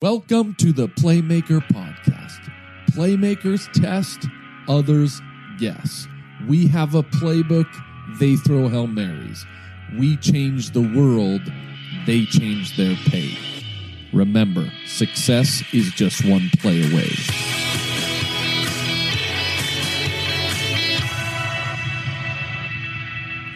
[0.00, 2.38] Welcome to the Playmaker Podcast.
[2.92, 4.28] Playmakers test,
[4.68, 5.20] others
[5.58, 6.06] guess.
[6.46, 7.66] We have a playbook,
[8.20, 9.44] they throw Hail Marys.
[9.98, 11.40] We change the world,
[12.06, 13.36] they change their pay.
[14.12, 17.10] Remember, success is just one play away.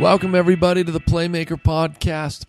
[0.00, 2.46] Welcome, everybody, to the Playmaker Podcast.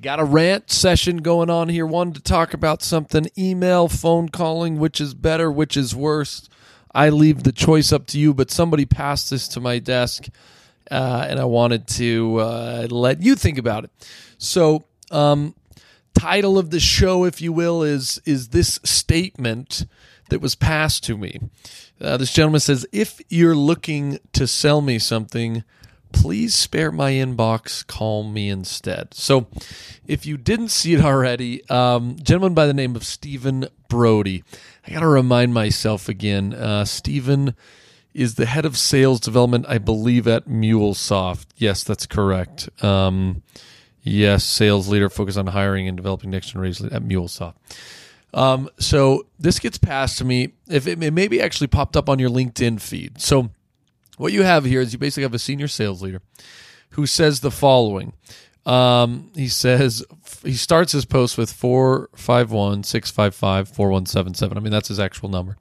[0.00, 1.84] Got a rant session going on here.
[1.84, 6.48] Wanted to talk about something email, phone calling, which is better, which is worse.
[6.94, 10.28] I leave the choice up to you, but somebody passed this to my desk
[10.90, 13.90] uh, and I wanted to uh, let you think about it.
[14.38, 15.54] So, um,
[16.14, 19.86] title of the show, if you will, is is this statement
[20.30, 21.38] that was passed to me.
[22.00, 25.62] Uh, this gentleman says, "If you're looking to sell me something."
[26.12, 27.86] Please spare my inbox.
[27.86, 29.14] Call me instead.
[29.14, 29.46] So,
[30.06, 34.42] if you didn't see it already, um, gentleman by the name of Steven Broudy.
[34.86, 36.54] I got to remind myself again.
[36.54, 37.54] Uh, Steven
[38.14, 41.46] is the head of sales development, I believe, at MuleSoft.
[41.56, 42.68] Yes, that's correct.
[42.82, 43.42] Um,
[44.02, 47.54] yes, sales leader focused on hiring and developing next generation at MuleSoft.
[48.32, 50.52] Um, so this gets passed to me.
[50.68, 53.20] If it, it maybe actually popped up on your LinkedIn feed.
[53.20, 53.50] So
[54.20, 56.20] what you have here is you basically have a senior sales leader
[56.90, 58.12] who says the following.
[58.66, 60.04] Um, he says
[60.42, 64.58] he starts his post with 451 655 4177.
[64.58, 65.56] I mean, that's his actual number.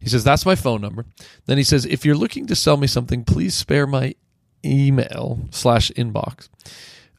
[0.00, 1.04] He says, That's my phone number.
[1.44, 4.14] Then he says, If you're looking to sell me something, please spare my
[4.64, 6.48] email slash inbox.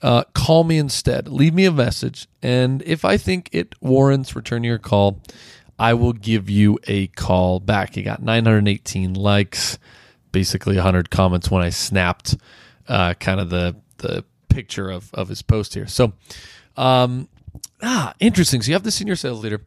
[0.02, 1.28] Uh, call me instead.
[1.28, 2.28] Leave me a message.
[2.42, 5.22] And if I think it warrants returning your call,
[5.78, 7.94] I will give you a call back.
[7.94, 9.78] He got 918 likes
[10.34, 12.36] basically 100 comments when I snapped
[12.89, 15.88] uh, kind of the the picture of, of his post here.
[15.88, 16.12] So,
[16.76, 17.30] um,
[17.81, 18.61] ah, interesting.
[18.61, 19.61] So you have the senior sales leader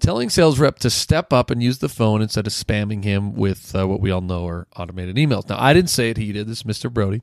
[0.00, 3.74] telling sales rep to step up and use the phone instead of spamming him with
[3.76, 5.48] uh, what we all know are automated emails.
[5.48, 6.46] Now, I didn't say it; he did.
[6.46, 6.90] This Mr.
[6.92, 7.20] Broudy.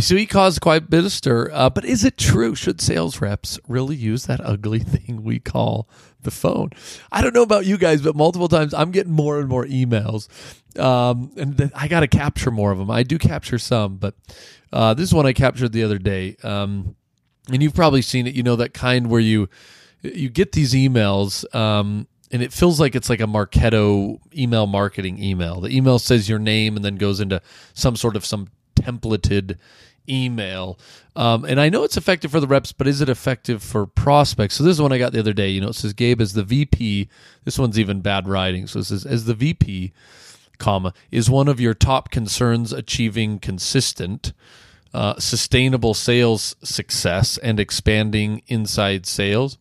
[0.00, 1.50] So he caused quite a bit of stir.
[1.52, 2.54] Uh, but is it true?
[2.54, 5.88] Should sales reps really use that ugly thing we call
[6.22, 6.70] the phone?
[7.12, 10.28] I don't know about you guys, but multiple times I'm getting more and more emails
[10.78, 12.90] um, and I got to capture more of them.
[12.90, 14.14] I do capture some, but
[14.72, 16.36] uh, this is one I captured the other day.
[16.42, 16.96] Um,
[17.50, 18.34] and you've probably seen it.
[18.34, 19.48] You know that kind where you
[20.02, 25.22] you get these emails, um, and it feels like it's like a Marketo email marketing
[25.22, 25.60] email.
[25.60, 27.42] The email says your name and then goes into
[27.74, 29.58] some sort of some templated
[30.08, 30.78] email.
[31.16, 34.56] Um, and I know it's effective for the reps, but is it effective for prospects?
[34.56, 35.48] So this is one I got the other day.
[35.48, 37.08] You know, it says Gabe as the VP.
[37.44, 38.66] This one's even bad writing.
[38.66, 39.92] So it says as the VP
[40.58, 44.32] comma is one of your top concerns achieving consistent
[44.92, 49.58] uh, sustainable sales success and expanding inside sales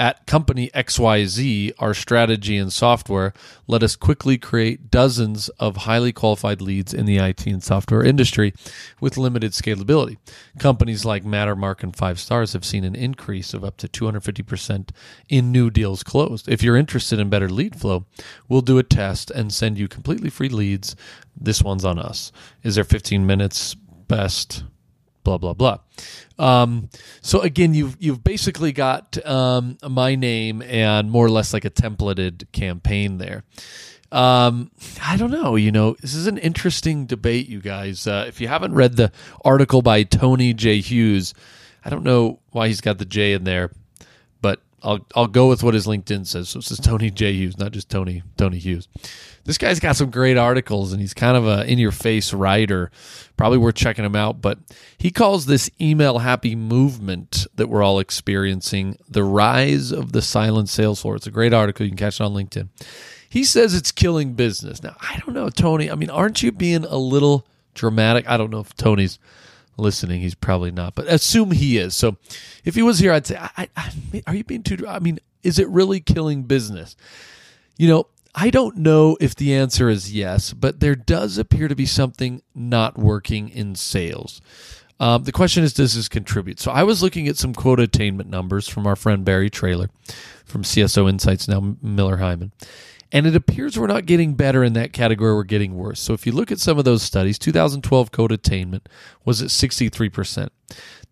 [0.00, 3.34] at company XYZ, our strategy and software
[3.66, 8.54] let us quickly create dozens of highly qualified leads in the IT and software industry
[8.98, 10.16] with limited scalability.
[10.58, 14.88] Companies like Mattermark and Five Stars have seen an increase of up to 250%
[15.28, 16.48] in new deals closed.
[16.48, 18.06] If you're interested in better lead flow,
[18.48, 20.96] we'll do a test and send you completely free leads.
[21.38, 22.32] This one's on us.
[22.62, 23.74] Is there 15 minutes?
[24.08, 24.64] Best
[25.24, 25.78] blah blah blah.
[26.38, 26.88] Um,
[27.20, 31.70] so again, you've you've basically got um, my name and more or less like a
[31.70, 33.44] templated campaign there.
[34.12, 34.70] Um,
[35.02, 35.56] I don't know.
[35.56, 38.06] You know, this is an interesting debate, you guys.
[38.06, 39.12] Uh, if you haven't read the
[39.44, 40.80] article by Tony J.
[40.80, 41.32] Hughes,
[41.84, 43.70] I don't know why he's got the J in there,
[44.82, 46.48] I'll I'll go with what his LinkedIn says.
[46.48, 47.32] So it says Tony J.
[47.32, 48.88] Hughes, not just Tony Tony Hughes
[49.44, 52.90] this guy's got some great articles and he's kind of a in your face writer.
[53.36, 54.40] Probably worth checking him out.
[54.40, 54.58] But
[54.98, 60.68] he calls this email happy movement that we're all experiencing the rise of the silent
[60.68, 61.16] sales floor.
[61.16, 61.84] It's a great article.
[61.84, 62.68] You can catch it on LinkedIn.
[63.28, 64.82] He says it's killing business.
[64.82, 65.90] Now, I don't know, Tony.
[65.90, 68.28] I mean, aren't you being a little dramatic?
[68.28, 69.18] I don't know if Tony's
[69.80, 70.20] listening.
[70.20, 71.94] He's probably not, but assume he is.
[71.94, 72.16] So
[72.64, 73.92] if he was here, I'd say, I, I,
[74.26, 76.96] are you being too, I mean, is it really killing business?
[77.76, 81.74] You know, I don't know if the answer is yes, but there does appear to
[81.74, 84.40] be something not working in sales.
[85.00, 86.60] Um, the question is, does this contribute?
[86.60, 89.88] So I was looking at some quota attainment numbers from our friend Barry Trailer
[90.44, 92.52] from CSO Insights, now Miller Heiman.
[93.12, 95.98] And it appears we're not getting better in that category, we're getting worse.
[95.98, 98.88] So if you look at some of those studies, 2012 quota attainment
[99.24, 100.50] was at 63%.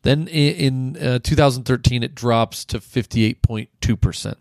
[0.02, 4.34] Then in, uh, 2013, it drops to 58.2%.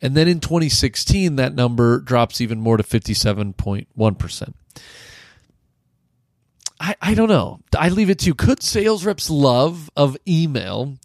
[0.00, 4.54] And then in 2016, that number drops even more to 57.1%.
[6.80, 7.60] I, I don't know.
[7.76, 8.34] I leave it to you.
[8.34, 10.96] Could sales reps' love of email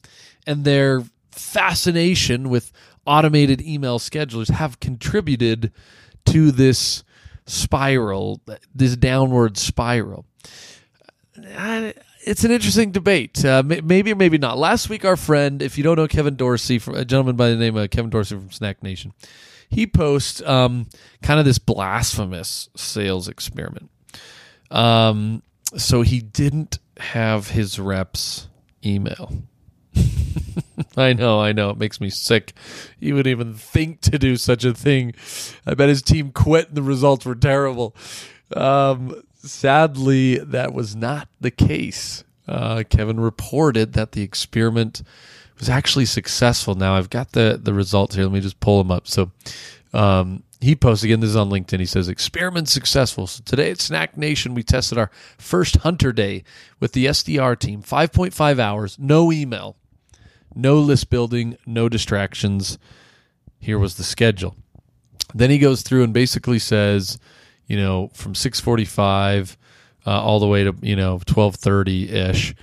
[0.45, 2.71] and their fascination with
[3.05, 5.71] automated email schedulers have contributed
[6.25, 7.03] to this
[7.45, 8.41] spiral,
[8.73, 10.25] this downward spiral.
[12.25, 13.43] It's an interesting debate.
[13.43, 14.57] Uh, maybe or maybe not.
[14.57, 17.57] Last week, our friend, if you don't know Kevin Dorsey, from, a gentleman by the
[17.57, 19.13] name of Kevin Dorsey from Snack Nation,
[19.69, 20.87] he posts um,
[21.21, 23.89] kind of this blasphemous sales experiment.
[24.71, 25.43] Um,
[25.75, 28.47] so he didn't have his reps
[28.85, 29.33] email.
[30.95, 31.71] I know, I know.
[31.71, 32.53] It makes me sick.
[32.99, 35.13] He would even think to do such a thing.
[35.65, 37.95] I bet his team quit and the results were terrible.
[38.55, 42.23] Um, sadly, that was not the case.
[42.47, 45.01] Uh, Kevin reported that the experiment
[45.57, 46.75] was actually successful.
[46.75, 48.25] Now I've got the the results here.
[48.25, 49.07] Let me just pull them up.
[49.07, 49.31] So
[49.93, 51.19] um, he posts again.
[51.19, 51.79] This is on LinkedIn.
[51.79, 53.27] He says experiment successful.
[53.27, 56.43] So today at Snack Nation, we tested our first hunter day
[56.79, 57.81] with the SDR team.
[57.81, 59.77] Five point five hours, no email,
[60.55, 62.77] no list building, no distractions.
[63.59, 64.55] Here was the schedule.
[65.33, 67.17] Then he goes through and basically says,
[67.67, 69.57] you know, from six forty five
[70.05, 72.53] uh, all the way to you know twelve thirty ish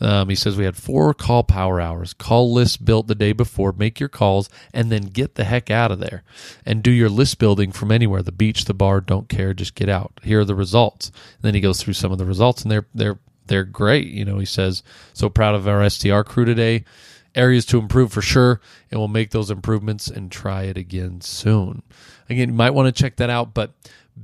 [0.00, 3.72] um, he says we had four call power hours, call lists built the day before,
[3.72, 6.22] make your calls, and then get the heck out of there
[6.64, 9.88] and do your list building from anywhere the beach, the bar, don't care, just get
[9.88, 10.18] out.
[10.22, 11.08] Here are the results.
[11.08, 14.06] And then he goes through some of the results, and they're they're they're great.
[14.06, 14.82] You know, he says
[15.12, 16.84] so proud of our SDR crew today.
[17.34, 18.60] Areas to improve for sure,
[18.90, 21.82] and we'll make those improvements and try it again soon.
[22.28, 23.72] Again, you might want to check that out, but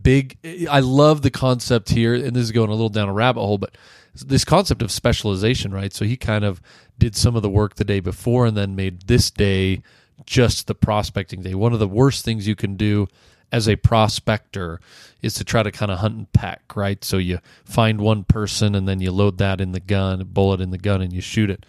[0.03, 0.37] big
[0.69, 3.57] i love the concept here and this is going a little down a rabbit hole
[3.57, 3.79] but
[4.25, 5.93] this concept of specialization, right?
[5.93, 6.61] So he kind of
[6.99, 9.83] did some of the work the day before and then made this day
[10.25, 11.55] just the prospecting day.
[11.55, 13.09] One of the worst things you can do
[13.53, 14.81] as a prospector
[15.23, 17.05] is to try to kind of hunt and peck, right?
[17.05, 20.71] So you find one person and then you load that in the gun, bullet in
[20.71, 21.67] the gun, and you shoot it.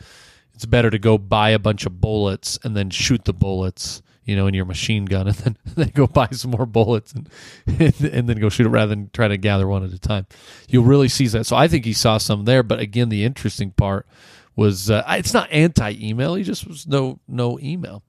[0.58, 4.36] It's better to go buy a bunch of bullets and then shoot the bullets you
[4.36, 7.30] know, in your machine gun, and then, then go buy some more bullets and,
[7.66, 10.26] and, and then go shoot it rather than try to gather one at a time.
[10.68, 11.46] You'll really see that.
[11.46, 12.62] So I think he saw some there.
[12.64, 14.08] But again, the interesting part
[14.58, 16.34] was uh, it's not anti-email.
[16.34, 18.04] He just was no no email.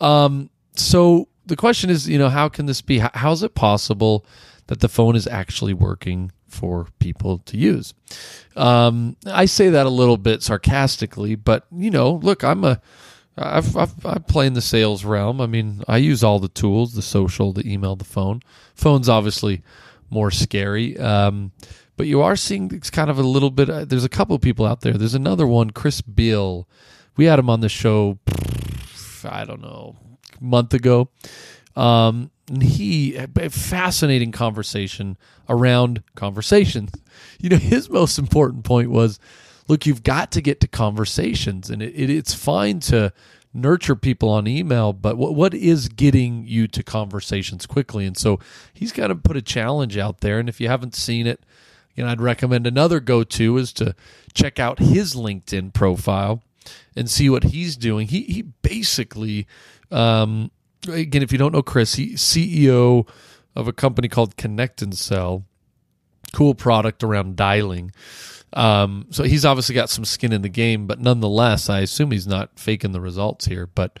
[0.00, 2.98] Um, so the question is, you know, how can this be?
[2.98, 4.24] How is it possible
[4.66, 7.94] that the phone is actually working for people to use?
[8.56, 12.80] Um, I say that a little bit sarcastically, but you know, look, I'm a
[13.38, 15.40] I've, I've, I play in the sales realm.
[15.40, 18.40] I mean, I use all the tools: the social, the email, the phone.
[18.74, 19.62] Phone's obviously
[20.08, 21.52] more scary, um,
[21.96, 23.68] but you are seeing it's kind of a little bit.
[23.68, 24.94] Uh, there's a couple of people out there.
[24.94, 26.66] There's another one, Chris Beall.
[27.16, 28.18] We had him on the show.
[29.24, 29.96] I don't know,
[30.40, 31.10] month ago.
[31.76, 35.16] Um, and he a fascinating conversation
[35.48, 36.90] around conversations.
[37.38, 39.18] You know, his most important point was
[39.68, 43.12] look, you've got to get to conversations, and it, it, it's fine to
[43.56, 48.06] nurture people on email, but what what is getting you to conversations quickly?
[48.06, 48.38] And so
[48.72, 50.38] he's got to put a challenge out there.
[50.38, 51.40] And if you haven't seen it,
[51.94, 53.94] you know, I'd recommend another go to is to
[54.34, 56.42] check out his LinkedIn profile
[56.94, 58.08] and see what he's doing.
[58.08, 59.46] He he basically,
[59.90, 60.50] um,
[60.88, 63.08] again, if you don't know Chris, he's CEO
[63.54, 65.44] of a company called ConnectAndSell.
[66.32, 67.92] Cool product around dialing.
[68.52, 72.26] Um, so he's obviously got some skin in the game, but nonetheless, I assume he's
[72.26, 73.66] not faking the results here.
[73.66, 73.98] But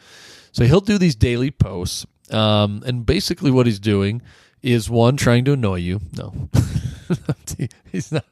[0.52, 4.22] so he'll do these daily posts, um, and basically what he's doing
[4.62, 6.00] is one trying to annoy you.
[6.16, 6.48] No,
[7.92, 8.24] he's not.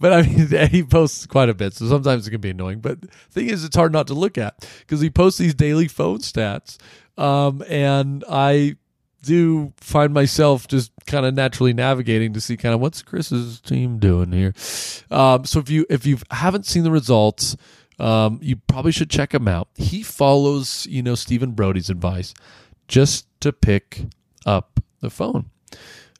[0.00, 2.80] But I mean, he posts quite a bit, so sometimes it can be annoying.
[2.80, 5.86] But the thing is, it's hard not to look at because he posts these daily
[5.88, 6.78] phone stats,
[7.20, 8.76] um, and I
[9.22, 13.98] do find myself just kind of naturally navigating to see kind of what's Chris's team
[13.98, 14.54] doing here.
[15.10, 17.56] Um, so if you if you haven't seen the results,
[17.98, 19.68] um, you probably should check him out.
[19.76, 22.32] He follows you know Steven Broudy's advice
[22.88, 24.06] just to pick
[24.46, 25.50] up the phone.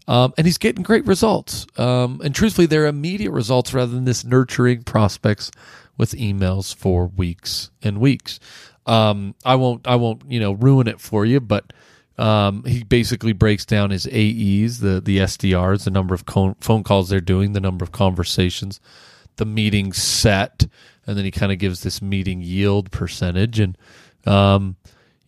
[0.06, 1.66] Um, and he's getting great results.
[1.76, 5.50] Um, and truthfully, they're immediate results rather than this nurturing prospects
[5.96, 8.40] with emails for weeks and weeks.
[8.90, 11.72] Um, I won't, I won't, you know, ruin it for you, but
[12.18, 16.82] um, he basically breaks down his AEs, the the SDRs, the number of co- phone
[16.82, 18.80] calls they're doing, the number of conversations,
[19.36, 20.66] the meeting set,
[21.06, 23.58] and then he kind of gives this meeting yield percentage.
[23.60, 23.78] And
[24.26, 24.76] um,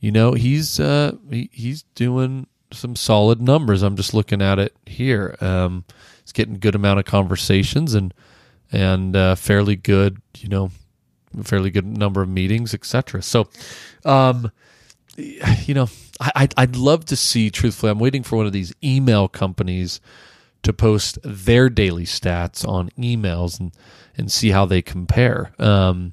[0.00, 3.83] you know, he's uh, he, he's doing some solid numbers.
[3.83, 5.37] I'm just looking at it here.
[5.40, 5.85] Um,
[6.23, 8.12] he's getting a good amount of conversations and
[8.71, 10.71] and uh, fairly good, you know,
[11.43, 13.23] fairly good number of meetings, etc.
[13.23, 13.49] So,
[14.05, 14.51] um,
[15.17, 15.89] you know,
[16.21, 20.01] I, I'd love to see, truthfully, I'm waiting for one of these email companies
[20.62, 23.73] to post their daily stats on emails and,
[24.17, 25.53] and see how they compare.
[25.59, 26.12] Um,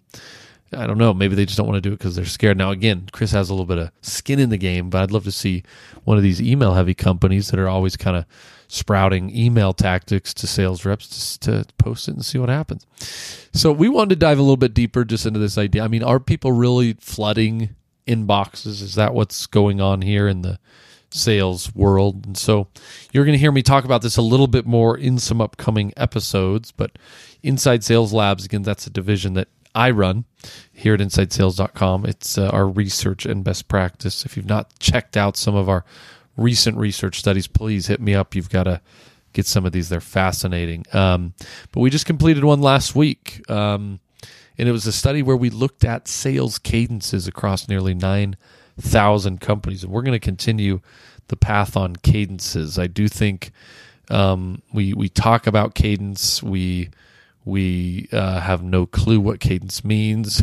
[0.74, 1.14] I don't know.
[1.14, 2.58] Maybe they just don't want to do it because they're scared.
[2.58, 5.24] Now, again, Chris has a little bit of skin in the game, but I'd love
[5.24, 5.64] to see
[6.04, 8.26] one of these email heavy companies that are always kind of
[8.70, 12.86] sprouting email tactics to sales reps to, to post it and see what happens.
[13.54, 15.84] So, we wanted to dive a little bit deeper just into this idea.
[15.84, 17.76] I mean, are people really flooding
[18.08, 18.82] inboxes?
[18.82, 20.60] Is that what's going on here in the
[21.12, 22.26] sales world.
[22.26, 22.68] And so
[23.12, 25.94] you're going to hear me talk about this a little bit more in some upcoming
[25.98, 26.72] episodes.
[26.72, 26.98] But
[27.44, 30.26] Inside Sales Labs, again, that's a division that I run
[30.72, 32.06] here at InsideSales.com.
[32.06, 34.26] It's uh, our research and best practice.
[34.26, 35.86] If you've not checked out some of our
[36.40, 38.36] recent research studies, please hit me up.
[38.36, 38.82] You've got to
[39.34, 40.86] get some of these, they're fascinating.
[40.94, 41.34] Um,
[41.72, 43.44] but we just completed one last week.
[43.50, 44.00] Um,
[44.58, 49.84] and it was a study where we looked at sales cadences across nearly 9,000 companies.
[49.84, 50.82] And we're going to continue
[51.28, 52.78] the path on cadences.
[52.78, 53.52] I do think
[54.10, 56.44] um, we, we talk about cadence.
[56.44, 56.90] We
[57.50, 60.42] we uh, have no clue what cadence means.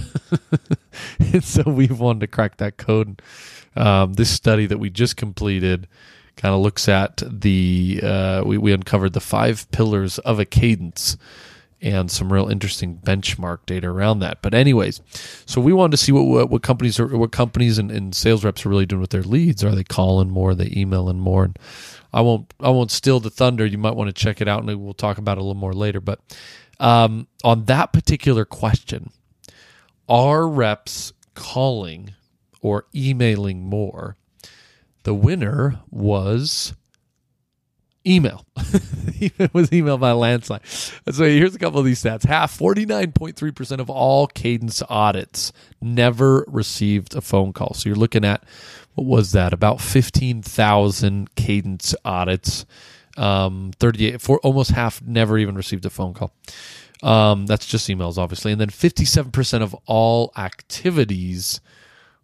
[1.18, 3.22] and so we've wanted to crack that code.
[3.74, 5.86] Um, this study that we just completed
[6.36, 11.16] kind of looks at the, uh, we, we uncovered the five pillars of a cadence
[11.82, 14.40] and some real interesting benchmark data around that.
[14.42, 15.00] But anyways,
[15.44, 18.44] so we wanted to see what what, what companies are what companies and, and, sales
[18.44, 19.62] reps are really doing with their leads.
[19.62, 20.50] Are they calling more?
[20.50, 21.44] Are they emailing more?
[21.44, 21.58] And
[22.12, 23.66] I won't I won't steal the thunder.
[23.66, 25.74] You might want to check it out, and we'll talk about it a little more
[25.74, 26.00] later.
[26.00, 26.20] But
[26.80, 29.10] um, on that particular question,
[30.08, 32.14] are reps calling
[32.60, 34.16] or emailing more?
[35.04, 36.74] The winner was
[38.06, 38.46] email.
[38.56, 40.64] it was email by landslide.
[40.66, 42.24] So here's a couple of these stats.
[42.24, 47.74] Half, 49.3% of all cadence audits never received a phone call.
[47.74, 48.44] So you're looking at,
[48.94, 49.52] what was that?
[49.52, 52.64] About 15,000 cadence audits
[53.16, 56.32] um, 38 for almost half never even received a phone call.
[57.02, 61.60] Um, that's just emails, obviously, and then 57% of all activities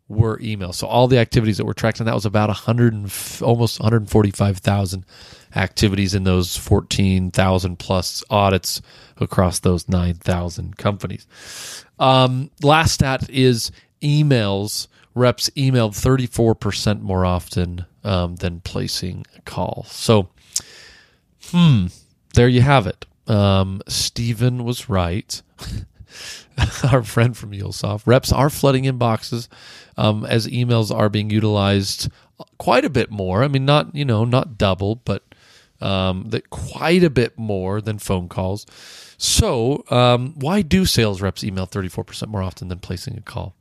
[0.08, 0.74] were emails.
[0.74, 5.04] So all the activities that were tracked, and that was about 100, and, almost 145,000
[5.54, 8.80] activities in those 14,000 plus audits
[9.18, 11.26] across those 9,000 companies.
[11.98, 13.70] Um, last stat is
[14.02, 14.88] emails.
[15.14, 19.84] Reps emailed 34% more often um, than placing a call.
[19.88, 20.28] So
[21.50, 21.86] Hmm.
[22.34, 23.04] There you have it.
[23.26, 25.40] Um, Steven was right.
[26.92, 28.06] Our friend from MuleSoft.
[28.06, 29.48] Reps are flooding inboxes
[29.96, 32.10] um, as emails are being utilized
[32.58, 33.42] quite a bit more.
[33.42, 35.24] I mean, not you know not double, but
[35.80, 38.66] um, that quite a bit more than phone calls.
[39.18, 43.54] So, um, why do sales reps email 34% more often than placing a call?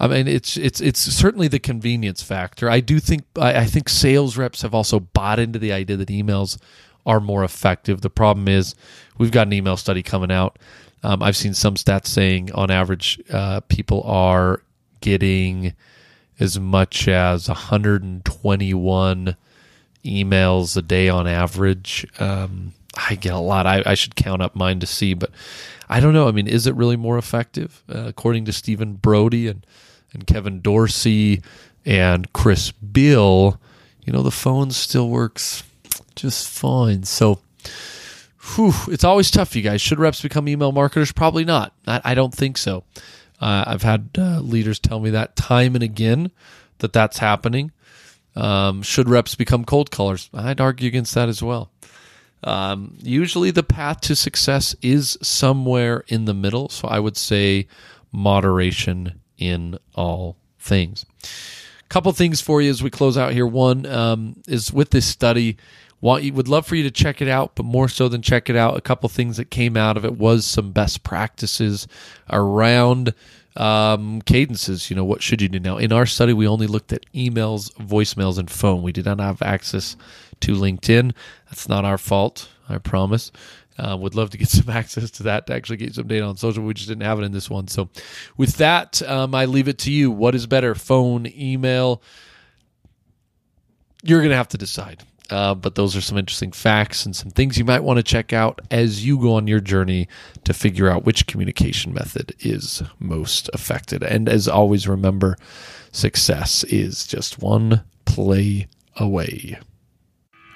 [0.00, 2.68] I mean, it's it's it's certainly the convenience factor.
[2.68, 6.08] I do think I, I, think sales reps have also bought into the idea that
[6.08, 6.58] emails
[7.06, 8.00] are more effective.
[8.00, 8.74] The problem is
[9.18, 10.58] we've got an email study coming out.
[11.02, 14.62] Um, I've seen some stats saying on average uh, people are
[15.00, 15.74] getting
[16.40, 19.36] as much as 121
[20.04, 22.06] emails a day on average.
[22.18, 23.66] Um, I get a lot.
[23.66, 25.30] I, I, should count up mine to see, but
[25.88, 26.28] I don't know.
[26.28, 27.82] I mean, is it really more effective?
[27.92, 29.66] Uh, according to Steven Broudy and
[30.12, 31.42] and Kevin Dorsey
[31.84, 33.60] and Chris Beall,
[34.04, 35.64] you know, the phone still works
[36.14, 37.02] just fine.
[37.02, 37.40] So,
[38.54, 39.80] whew, it's always tough, you guys.
[39.80, 41.12] Should reps become email marketers?
[41.12, 41.74] Probably not.
[41.86, 42.84] I, I don't think so.
[43.40, 46.30] Uh, I've had uh, leaders tell me that time and again
[46.78, 47.72] that that's happening.
[48.36, 50.30] Um, should reps become cold callers?
[50.32, 51.70] I'd argue against that as well.
[52.44, 56.68] Um, usually, the path to success is somewhere in the middle.
[56.68, 57.66] So, I would say
[58.12, 61.04] moderation in all things.
[61.22, 63.46] A couple things for you as we close out here.
[63.46, 65.56] One um, is with this study.
[66.00, 68.50] Want you would love for you to check it out, but more so than check
[68.50, 71.88] it out, a couple things that came out of it was some best practices
[72.28, 73.14] around
[73.56, 74.90] um, cadences.
[74.90, 75.78] You know, what should you do now?
[75.78, 78.82] In our study, we only looked at emails, voicemails, and phone.
[78.82, 79.96] We did not have access
[80.44, 81.14] to LinkedIn.
[81.46, 83.32] That's not our fault, I promise.
[83.78, 86.36] Uh, would love to get some access to that to actually get some data on
[86.36, 86.62] social.
[86.64, 87.68] We just didn't have it in this one.
[87.68, 87.88] So,
[88.36, 90.10] with that, um, I leave it to you.
[90.10, 92.02] What is better, phone, email?
[94.02, 95.02] You're going to have to decide.
[95.30, 98.34] Uh, but those are some interesting facts and some things you might want to check
[98.34, 100.06] out as you go on your journey
[100.44, 104.02] to figure out which communication method is most effective.
[104.02, 105.38] And as always, remember
[105.92, 109.58] success is just one play away.